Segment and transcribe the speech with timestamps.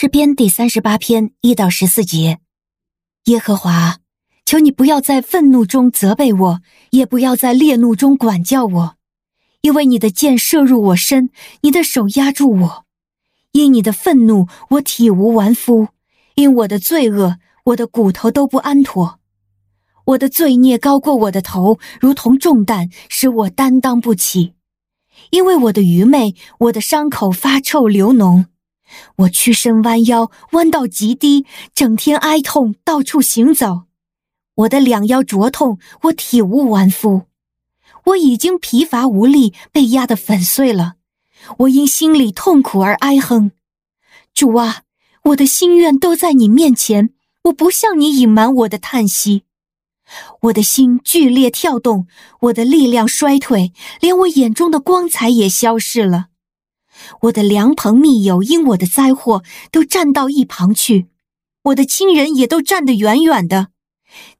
[0.00, 2.38] 诗篇第三十八篇一到十四节，
[3.24, 3.96] 耶和华，
[4.44, 8.96] 求你不要在愤怒中责备我，也不要在烈怒中管教我，
[9.60, 11.30] 因为你的箭射入我身，
[11.62, 12.84] 你的手压住我。
[13.50, 15.88] 因你的愤怒，我体无完肤；
[16.36, 19.18] 因我的罪恶，我的骨头都不安妥。
[20.04, 24.54] 我的罪孽高过我的头，如同重担，使我担当不起。
[25.30, 28.44] 因为我的愚昧，我的伤口发臭流脓。
[29.16, 33.82] 我屈身弯腰，弯到极低，整天哀痛，到处行走。
[34.54, 37.22] 我的两腰灼痛，我体无完肤。
[38.06, 40.94] 我已经疲乏无力，被压得粉碎了。
[41.58, 43.52] 我因心里痛苦而哀哼。
[44.34, 44.82] 主啊，
[45.24, 47.10] 我的心愿都在你面前，
[47.44, 49.44] 我不向你隐瞒我的叹息。
[50.42, 52.06] 我的心剧烈跳动，
[52.40, 56.28] 我的力量衰退，连我眼中的光彩也消逝了。
[57.22, 61.06] 我的良朋密友因我的灾祸都站到一旁去，
[61.64, 63.68] 我的亲人也都站得远远的。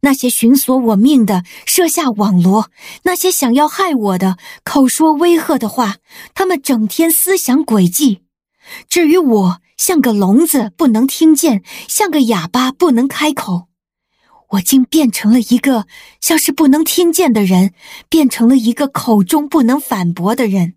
[0.01, 2.70] 那些寻索我命的设下网罗，
[3.03, 5.97] 那些想要害我的口说威吓的话，
[6.33, 8.23] 他们整天思想诡计。
[8.89, 13.69] 至于我，像个聋子，不能听见；像个哑巴，不能开口。
[14.53, 15.87] 我竟变成了一个
[16.23, 17.75] 像是不能听见的人，
[18.09, 20.77] 变成了一个口中不能反驳的人。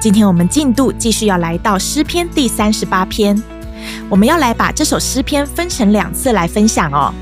[0.00, 3.40] 今天我们进度继续要来到诗篇第三十八篇，
[4.08, 7.12] 我们要来把这首诗篇分成两次来分享哦。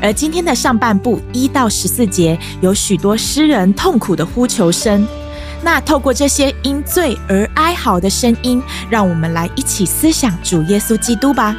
[0.00, 5.04] 而今天的上半部一到十四节，有许多诗人痛苦的呼求声。
[5.62, 11.56] 那透过这些因罪而哀嚎的声音，让我们来一起思想主耶稣基督吧。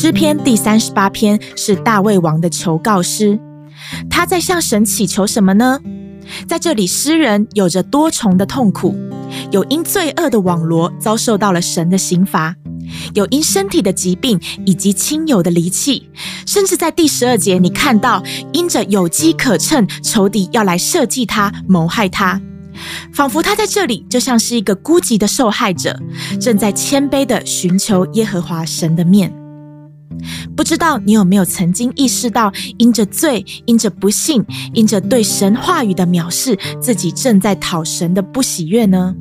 [0.00, 3.36] 诗篇第三十八篇是大卫王的求告诗，
[4.08, 5.80] 他在向神祈求什么呢？
[6.46, 8.94] 在这里，诗人有着多重的痛苦，
[9.50, 12.54] 有因罪恶的网罗遭受到了神的刑罚，
[13.12, 16.08] 有因身体的疾病以及亲友的离弃，
[16.46, 18.22] 甚至在第十二节，你看到
[18.52, 22.40] 因着有机可乘，仇敌要来设计他谋害他，
[23.12, 25.98] 仿佛他在这里就像是一个孤寂的受害者，
[26.40, 29.34] 正在谦卑地寻求耶和华神的面。
[30.56, 39.14] 不知道你有没有曾经意识到，因着罪、因着不信、因着对神话语的藐视，自己正在讨神的不喜悦呢？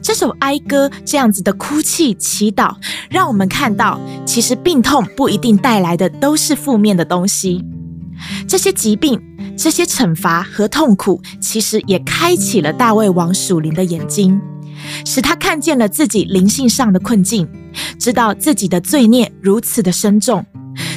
[0.00, 2.74] 这首哀歌这样子的哭泣、祈祷，
[3.10, 7.62] 让我们看到，其实病痛不一定带来的都是负面的东西。
[8.46, 9.20] 这些疾病、
[9.56, 14.40] 这些惩罚和痛苦，其实也开启了大卫王属灵的眼睛。
[15.04, 17.46] 使他看见了自己灵性上的困境，
[17.98, 20.44] 知道自己的罪孽如此的深重，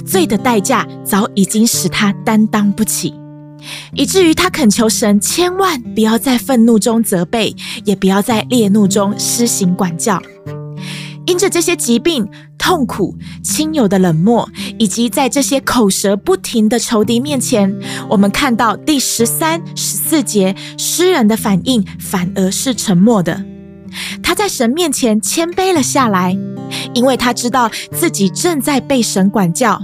[0.06, 3.14] 罪的代价早已经使他担当不起，
[3.94, 10.22] 以至于他恳求神千万不要在愤怒中责备，也不要在烈怒中施行管教。
[11.28, 17.74] 因着这些疾病、痛苦、亲友的冷漠，以及在这些口舌不停的仇敌面前，
[18.10, 23.51] 我们看到第十三、十四节诗人的反应反而是沉默的。
[24.22, 26.38] 他在神面前谦卑了下来，
[26.94, 29.82] 因为他知道自己正在被神管教，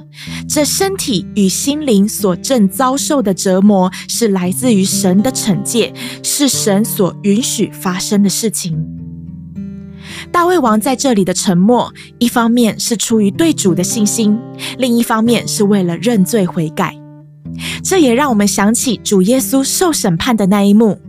[0.47, 8.77] 这身体与心灵所正遭受的折磨是来自于神的惩戒，是神所允许发生的事情。
[10.31, 14.37] 大卫王在这里的沉默，一方面是出于对主的信心，
[14.77, 16.95] 另一方面是为了认罪悔改。
[17.83, 20.99] 这也让我们想起主耶稣受审判的那一幕。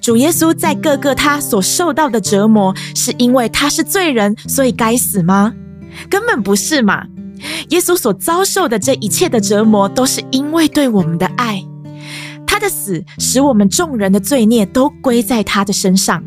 [0.00, 5.52] 主耶稣在各个他所受到的折磨，是因为他是罪人，所以该死吗？
[6.10, 7.06] 根本不是嘛！
[7.68, 11.62] 耶稣所遭受的这一切的折磨，都是因为对我们的爱。
[12.46, 16.24] 他的死使我们众人的罪孽都归在他的身上，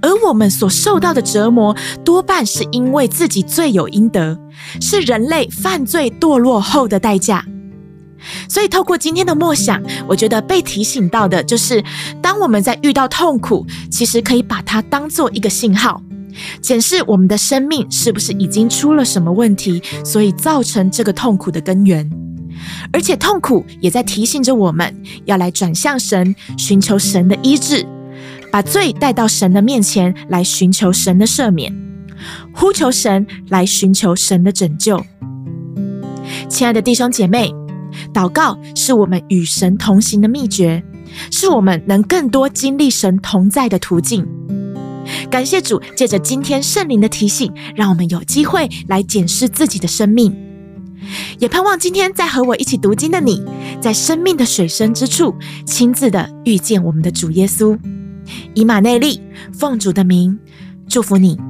[0.00, 4.38] 而我们所受到的折磨，多半是因为自己罪有应得，
[4.80, 7.44] 是人类犯罪堕落后的代价。
[8.48, 11.82] 所以，透过今天的默想，我觉得被提醒到的就是。
[12.40, 16.02] 我们在遇到痛苦，其实可以把它当做一个信号，
[16.60, 22.08] 检视我们的生命是不是已经出了什么问题，所以造成这个痛苦的根源。
[22.92, 27.86] 而且痛苦也在提醒着我们要来转向神，寻求神的医治，
[28.50, 31.72] 把罪带到神的面前来寻求神的赦免，
[32.52, 35.00] 呼求神来寻求神的拯救。
[36.48, 37.52] 亲爱的弟兄姐妹，
[38.12, 40.82] 祷告是我们与神同行的秘诀，
[41.30, 44.26] 是我们能更多经历神同在的途径。
[45.30, 50.36] 感谢主，借着今天圣灵的提醒，让我们有机会来检视自己的生命。
[51.38, 53.42] 也盼望今天在和我一起读经的你，
[53.80, 55.34] 在生命的水深之处，
[55.64, 57.78] 亲自的遇见我们的主耶稣。
[58.54, 59.20] 以马内利，
[59.54, 60.38] 奉主的名，
[60.86, 61.47] 祝福你。